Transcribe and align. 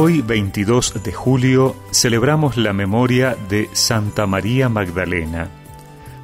Hoy, 0.00 0.22
22 0.22 1.02
de 1.02 1.12
julio, 1.12 1.74
celebramos 1.90 2.56
la 2.56 2.72
memoria 2.72 3.36
de 3.48 3.68
Santa 3.72 4.28
María 4.28 4.68
Magdalena. 4.68 5.48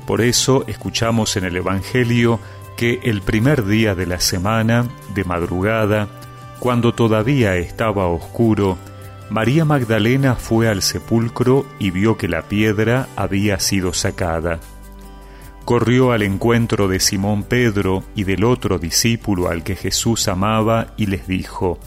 Por 0.06 0.20
eso 0.20 0.62
escuchamos 0.68 1.36
en 1.36 1.42
el 1.42 1.56
Evangelio 1.56 2.38
que 2.76 3.00
el 3.02 3.20
primer 3.20 3.64
día 3.64 3.96
de 3.96 4.06
la 4.06 4.20
semana, 4.20 4.86
de 5.12 5.24
madrugada, 5.24 6.06
cuando 6.60 6.94
todavía 6.94 7.56
estaba 7.56 8.06
oscuro, 8.06 8.78
María 9.28 9.64
Magdalena 9.64 10.36
fue 10.36 10.68
al 10.68 10.80
sepulcro 10.80 11.66
y 11.80 11.90
vio 11.90 12.16
que 12.16 12.28
la 12.28 12.42
piedra 12.42 13.08
había 13.16 13.58
sido 13.58 13.92
sacada. 13.92 14.60
Corrió 15.64 16.12
al 16.12 16.22
encuentro 16.22 16.86
de 16.86 17.00
Simón 17.00 17.42
Pedro 17.42 18.04
y 18.14 18.22
del 18.22 18.44
otro 18.44 18.78
discípulo 18.78 19.48
al 19.48 19.64
que 19.64 19.74
Jesús 19.74 20.28
amaba 20.28 20.94
y 20.96 21.06
les 21.06 21.26
dijo, 21.26 21.80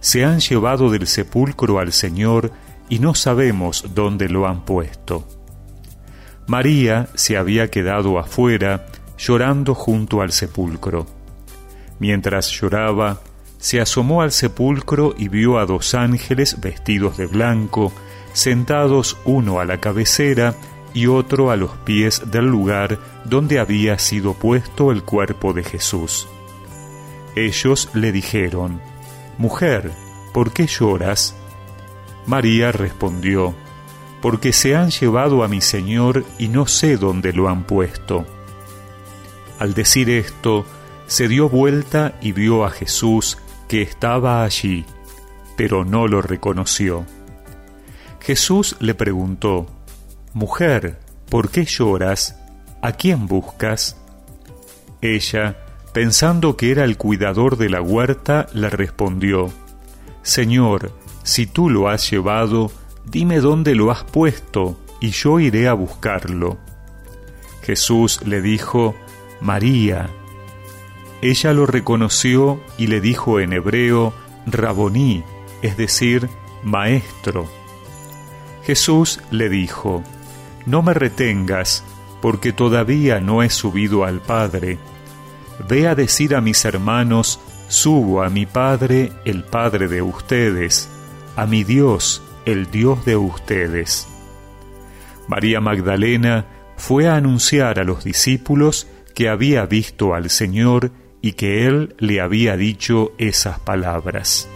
Se 0.00 0.24
han 0.24 0.40
llevado 0.40 0.90
del 0.90 1.06
sepulcro 1.06 1.78
al 1.78 1.92
Señor 1.92 2.52
y 2.88 2.98
no 2.98 3.14
sabemos 3.14 3.84
dónde 3.94 4.28
lo 4.28 4.46
han 4.46 4.64
puesto. 4.64 5.26
María 6.46 7.08
se 7.14 7.36
había 7.36 7.70
quedado 7.70 8.18
afuera, 8.18 8.86
llorando 9.16 9.74
junto 9.74 10.22
al 10.22 10.32
sepulcro. 10.32 11.06
Mientras 12.00 12.50
lloraba, 12.50 13.20
se 13.58 13.80
asomó 13.80 14.22
al 14.22 14.32
sepulcro 14.32 15.14
y 15.16 15.28
vio 15.28 15.58
a 15.58 15.66
dos 15.66 15.94
ángeles 15.94 16.60
vestidos 16.60 17.18
de 17.18 17.26
blanco, 17.26 17.92
sentados 18.32 19.18
uno 19.24 19.60
a 19.60 19.64
la 19.64 19.80
cabecera 19.80 20.54
y 20.94 21.06
otro 21.06 21.50
a 21.50 21.56
los 21.56 21.70
pies 21.84 22.22
del 22.30 22.46
lugar 22.46 22.98
donde 23.24 23.58
había 23.60 23.98
sido 23.98 24.34
puesto 24.34 24.90
el 24.90 25.02
cuerpo 25.02 25.52
de 25.52 25.62
Jesús. 25.62 26.26
Ellos 27.36 27.90
le 27.94 28.12
dijeron, 28.12 28.80
Mujer, 29.40 29.90
¿por 30.34 30.52
qué 30.52 30.66
lloras? 30.66 31.34
María 32.26 32.72
respondió, 32.72 33.54
Porque 34.20 34.52
se 34.52 34.76
han 34.76 34.90
llevado 34.90 35.42
a 35.42 35.48
mi 35.48 35.62
Señor 35.62 36.26
y 36.38 36.48
no 36.48 36.66
sé 36.66 36.98
dónde 36.98 37.32
lo 37.32 37.48
han 37.48 37.64
puesto. 37.64 38.26
Al 39.58 39.72
decir 39.72 40.10
esto, 40.10 40.66
se 41.06 41.26
dio 41.26 41.48
vuelta 41.48 42.18
y 42.20 42.32
vio 42.32 42.66
a 42.66 42.70
Jesús 42.70 43.38
que 43.66 43.80
estaba 43.80 44.44
allí, 44.44 44.84
pero 45.56 45.86
no 45.86 46.06
lo 46.06 46.20
reconoció. 46.20 47.06
Jesús 48.20 48.76
le 48.78 48.94
preguntó, 48.94 49.68
Mujer, 50.34 51.00
¿por 51.30 51.48
qué 51.50 51.64
lloras? 51.64 52.38
¿A 52.82 52.92
quién 52.92 53.26
buscas? 53.26 53.96
Ella, 55.00 55.56
pensando 55.92 56.56
que 56.56 56.70
era 56.70 56.84
el 56.84 56.96
cuidador 56.96 57.56
de 57.56 57.68
la 57.68 57.82
huerta, 57.82 58.46
le 58.52 58.70
respondió, 58.70 59.50
Señor, 60.22 60.92
si 61.22 61.46
tú 61.46 61.70
lo 61.70 61.88
has 61.88 62.10
llevado, 62.10 62.70
dime 63.04 63.40
dónde 63.40 63.74
lo 63.74 63.90
has 63.90 64.04
puesto, 64.04 64.78
y 65.00 65.10
yo 65.10 65.40
iré 65.40 65.68
a 65.68 65.74
buscarlo. 65.74 66.58
Jesús 67.62 68.20
le 68.24 68.42
dijo, 68.42 68.94
María. 69.40 70.10
Ella 71.22 71.52
lo 71.52 71.66
reconoció 71.66 72.60
y 72.78 72.86
le 72.86 73.00
dijo 73.00 73.40
en 73.40 73.52
hebreo, 73.52 74.14
Raboní, 74.46 75.22
es 75.62 75.76
decir, 75.76 76.28
Maestro. 76.62 77.46
Jesús 78.64 79.20
le 79.30 79.48
dijo, 79.48 80.02
No 80.66 80.82
me 80.82 80.94
retengas, 80.94 81.84
porque 82.20 82.52
todavía 82.52 83.20
no 83.20 83.42
he 83.42 83.50
subido 83.50 84.04
al 84.04 84.20
Padre. 84.20 84.78
Ve 85.68 85.88
a 85.88 85.94
decir 85.94 86.34
a 86.34 86.40
mis 86.40 86.64
hermanos, 86.64 87.40
subo 87.68 88.22
a 88.22 88.30
mi 88.30 88.46
Padre, 88.46 89.12
el 89.24 89.44
Padre 89.44 89.88
de 89.88 90.02
ustedes, 90.02 90.88
a 91.36 91.46
mi 91.46 91.64
Dios, 91.64 92.22
el 92.44 92.70
Dios 92.70 93.04
de 93.04 93.16
ustedes. 93.16 94.08
María 95.28 95.60
Magdalena 95.60 96.46
fue 96.76 97.08
a 97.08 97.16
anunciar 97.16 97.78
a 97.78 97.84
los 97.84 98.04
discípulos 98.04 98.88
que 99.14 99.28
había 99.28 99.66
visto 99.66 100.14
al 100.14 100.30
Señor 100.30 100.90
y 101.22 101.32
que 101.32 101.66
él 101.66 101.94
le 101.98 102.20
había 102.20 102.56
dicho 102.56 103.12
esas 103.18 103.60
palabras. 103.60 104.48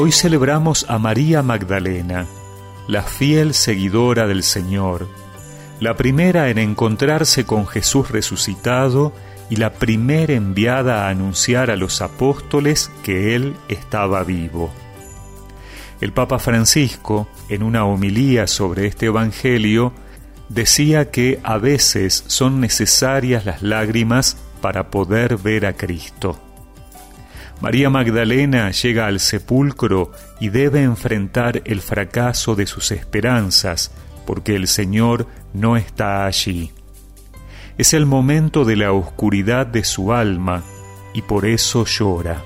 Hoy 0.00 0.12
celebramos 0.12 0.86
a 0.88 0.98
María 1.00 1.42
Magdalena, 1.42 2.24
la 2.88 3.02
fiel 3.02 3.52
seguidora 3.52 4.26
del 4.26 4.42
Señor, 4.42 5.08
la 5.78 5.94
primera 5.94 6.48
en 6.48 6.56
encontrarse 6.56 7.44
con 7.44 7.66
Jesús 7.66 8.10
resucitado 8.10 9.12
y 9.50 9.56
la 9.56 9.74
primera 9.74 10.32
enviada 10.32 11.04
a 11.04 11.10
anunciar 11.10 11.70
a 11.70 11.76
los 11.76 12.00
apóstoles 12.00 12.90
que 13.02 13.36
Él 13.36 13.54
estaba 13.68 14.24
vivo. 14.24 14.72
El 16.00 16.12
Papa 16.12 16.38
Francisco, 16.38 17.28
en 17.50 17.62
una 17.62 17.84
homilía 17.84 18.46
sobre 18.46 18.86
este 18.86 19.06
Evangelio, 19.06 19.92
decía 20.48 21.10
que 21.10 21.40
a 21.42 21.58
veces 21.58 22.24
son 22.26 22.58
necesarias 22.60 23.44
las 23.44 23.62
lágrimas 23.62 24.38
para 24.62 24.90
poder 24.90 25.36
ver 25.36 25.66
a 25.66 25.74
Cristo. 25.74 26.40
María 27.60 27.90
Magdalena 27.90 28.70
llega 28.70 29.06
al 29.06 29.18
sepulcro 29.18 30.12
y 30.38 30.50
debe 30.50 30.82
enfrentar 30.82 31.60
el 31.64 31.80
fracaso 31.80 32.54
de 32.54 32.66
sus 32.66 32.92
esperanzas, 32.92 33.90
porque 34.26 34.54
el 34.54 34.68
Señor 34.68 35.26
no 35.52 35.76
está 35.76 36.24
allí. 36.24 36.72
Es 37.76 37.94
el 37.94 38.06
momento 38.06 38.64
de 38.64 38.76
la 38.76 38.92
oscuridad 38.92 39.66
de 39.66 39.82
su 39.82 40.12
alma 40.12 40.62
y 41.12 41.22
por 41.22 41.46
eso 41.46 41.84
llora. 41.84 42.44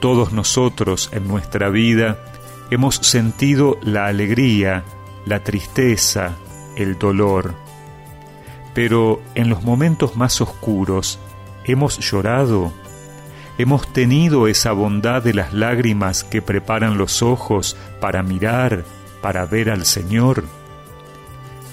Todos 0.00 0.32
nosotros 0.32 1.08
en 1.12 1.26
nuestra 1.26 1.70
vida 1.70 2.18
hemos 2.70 2.96
sentido 2.96 3.78
la 3.82 4.06
alegría, 4.06 4.84
la 5.24 5.42
tristeza, 5.42 6.36
el 6.76 6.98
dolor. 6.98 7.54
Pero 8.74 9.22
en 9.34 9.48
los 9.48 9.62
momentos 9.64 10.14
más 10.14 10.40
oscuros, 10.42 11.18
¿hemos 11.64 11.98
llorado? 11.98 12.72
¿Hemos 13.58 13.92
tenido 13.92 14.46
esa 14.46 14.70
bondad 14.70 15.20
de 15.20 15.34
las 15.34 15.52
lágrimas 15.52 16.22
que 16.22 16.40
preparan 16.40 16.96
los 16.96 17.22
ojos 17.22 17.76
para 18.00 18.22
mirar, 18.22 18.84
para 19.20 19.46
ver 19.46 19.68
al 19.70 19.84
Señor? 19.84 20.44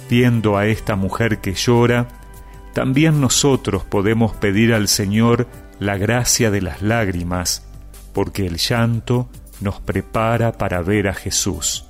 Viendo 0.10 0.58
a 0.58 0.66
esta 0.66 0.96
mujer 0.96 1.42
que 1.42 1.54
llora, 1.54 2.08
también 2.74 3.22
nosotros 3.22 3.84
podemos 3.84 4.36
pedir 4.36 4.74
al 4.74 4.88
Señor 4.88 5.48
la 5.78 5.96
gracia 5.96 6.50
de 6.50 6.62
las 6.62 6.82
lágrimas, 6.82 7.68
porque 8.14 8.48
el 8.48 8.58
llanto 8.58 9.30
nos 9.62 9.80
prepara 9.80 10.54
para 10.54 10.82
ver 10.82 11.08
a 11.08 11.14
Jesús. 11.14 11.86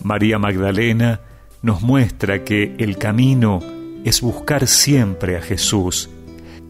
María 0.00 0.38
Magdalena 0.38 1.20
nos 1.60 1.82
muestra 1.82 2.44
que 2.44 2.76
el 2.78 2.98
camino 2.98 3.58
es 4.04 4.20
buscar 4.20 4.68
siempre 4.68 5.36
a 5.36 5.42
Jesús, 5.42 6.08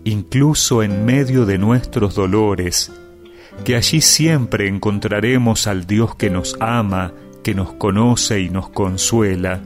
incluso 0.04 0.82
en 0.82 1.04
medio 1.04 1.46
de 1.46 1.58
nuestros 1.58 2.14
dolores, 2.14 2.92
que 3.64 3.76
allí 3.76 4.00
siempre 4.00 4.68
encontraremos 4.68 5.66
al 5.66 5.86
Dios 5.86 6.14
que 6.14 6.30
nos 6.30 6.56
ama, 6.60 7.12
que 7.42 7.54
nos 7.54 7.72
conoce 7.72 8.40
y 8.40 8.50
nos 8.50 8.68
consuela, 8.70 9.60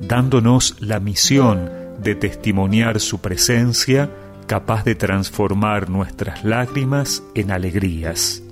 dándonos 0.00 0.76
la 0.80 1.00
misión 1.00 1.70
de 2.02 2.14
testimoniar 2.14 3.00
su 3.00 3.20
presencia 3.20 4.10
capaz 4.46 4.84
de 4.84 4.94
transformar 4.94 5.88
nuestras 5.88 6.44
lágrimas 6.44 7.22
en 7.34 7.50
alegrías. 7.50 8.42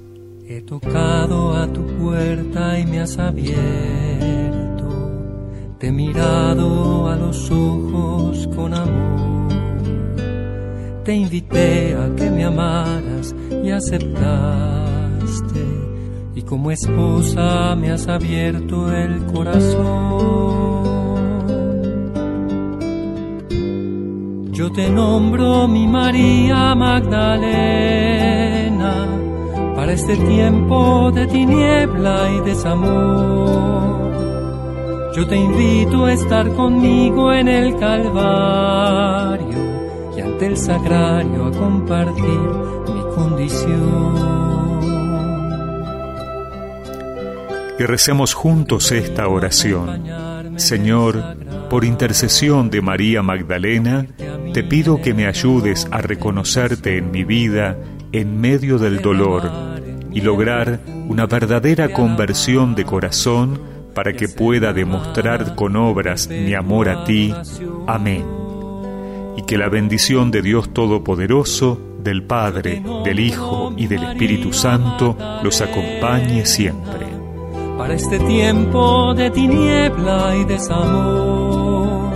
He 0.47 0.63
tocado 0.63 1.55
a 1.55 1.67
tu 1.73 1.87
puerta 1.99 2.79
y 2.79 2.87
me 2.87 3.01
has 3.01 3.19
abierto, 3.19 3.59
te 5.79 5.89
he 5.89 5.93
mirado 5.93 7.09
a 7.09 7.17
los 7.17 7.51
ojos 7.51 8.49
con 8.55 8.75
amor, 8.75 9.60
te 11.05 11.15
invité 11.15 11.95
a 11.95 12.15
que 12.15 12.31
me 12.31 12.45
amaras 12.45 13.35
y 13.65 13.71
aceptaste, 13.71 14.05
y 16.35 16.43
como 16.43 16.71
esposa 16.71 17.75
me 17.77 17.91
has 17.91 18.07
abierto 18.09 18.93
el 18.95 19.25
corazón. 19.27 20.91
Yo 24.53 24.71
te 24.71 24.91
nombro 24.91 25.67
mi 25.69 25.87
María 25.87 26.75
Magdalena 26.75 27.47
para 29.75 29.93
este 29.93 30.17
tiempo 30.17 31.11
de 31.15 31.27
tiniebla 31.27 32.31
y 32.37 32.41
desamor. 32.49 34.11
Yo 35.17 35.27
te 35.27 35.37
invito 35.37 36.05
a 36.05 36.13
estar 36.13 36.47
conmigo 36.55 37.33
en 37.33 37.49
el 37.49 37.75
Calvario 37.79 39.70
ante 40.21 40.47
el 40.47 40.57
sagrario 40.57 41.47
a 41.47 41.51
compartir 41.51 42.41
mi 42.87 43.15
condición. 43.15 44.41
y 47.81 47.85
recemos 47.85 48.35
juntos 48.35 48.93
esta 48.93 49.27
oración. 49.27 50.05
Señor, 50.57 51.37
por 51.71 51.87
intercesión 51.87 52.69
de 52.69 52.83
María 52.83 53.23
Magdalena, 53.23 54.07
te 54.53 54.63
pido 54.63 55.01
que 55.01 55.15
me 55.15 55.27
ayudes 55.27 55.89
a 55.91 56.03
reconocerte 56.03 56.99
en 56.99 57.11
mi 57.11 57.25
vida 57.25 57.79
en 58.13 58.39
medio 58.39 58.77
del 58.77 59.01
dolor 59.01 59.51
y 60.13 60.21
lograr 60.21 60.81
una 61.09 61.25
verdadera 61.25 61.91
conversión 61.91 62.75
de 62.75 62.85
corazón 62.85 63.59
para 63.95 64.13
que 64.13 64.29
pueda 64.29 64.75
demostrar 64.75 65.55
con 65.55 65.75
obras 65.77 66.29
mi 66.29 66.53
amor 66.53 66.91
a 66.91 67.05
ti. 67.05 67.35
Amén. 67.87 68.40
Y 69.37 69.43
que 69.43 69.59
la 69.59 69.69
bendición 69.69 70.31
de 70.31 70.43
Dios 70.43 70.73
Todopoderoso, 70.73 71.79
del 72.03 72.23
Padre, 72.23 72.83
del 73.05 73.21
Hijo 73.21 73.73
y 73.77 73.87
del 73.87 74.03
Espíritu 74.05 74.53
Santo 74.53 75.17
los 75.43 75.61
acompañe 75.61 76.47
siempre 76.47 77.21
para 77.81 77.95
este 77.95 78.19
tiempo 78.19 79.15
de 79.15 79.31
tiniebla 79.31 80.37
y 80.37 80.45
desamor. 80.45 82.11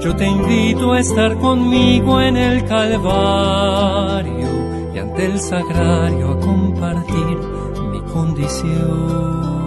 Yo 0.00 0.14
te 0.14 0.28
invito 0.28 0.92
a 0.92 1.00
estar 1.00 1.36
conmigo 1.38 2.20
en 2.20 2.36
el 2.36 2.64
Calvario 2.66 4.48
y 4.94 4.98
ante 4.98 5.26
el 5.26 5.40
sagrario 5.40 6.30
a 6.30 6.38
compartir 6.38 7.36
mi 7.90 8.00
condición. 8.12 9.59